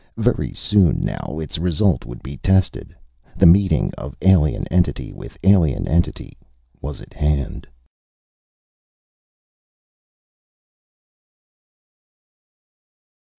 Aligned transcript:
Very 0.17 0.51
soon 0.51 1.01
now 1.05 1.37
its 1.39 1.59
result 1.59 2.05
would 2.05 2.23
be 2.23 2.37
tested. 2.37 2.95
The 3.37 3.45
meeting 3.45 3.93
of 3.99 4.15
alien 4.23 4.65
entity 4.69 5.13
with 5.13 5.37
alien 5.43 5.87
entity 5.87 6.39
was 6.81 7.01
at 7.01 7.13
hand. 7.13 7.67